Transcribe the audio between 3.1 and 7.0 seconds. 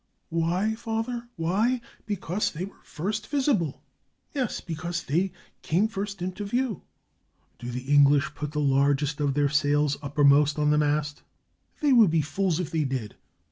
visible. Yes, because they came first into view."